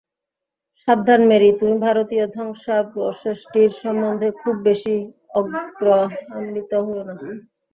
সাবধান 0.81 1.21
মেরী, 1.29 1.49
তুমি 1.59 1.75
ভারতীয় 1.85 2.25
ধ্বংসাবশেষটির 2.35 3.71
সম্বন্ধে 3.81 4.29
খুব 4.41 4.55
বেশী 4.65 4.95
আগ্রহান্বিত 5.37 6.71
হয়ো 6.85 7.03
না। 7.07 7.13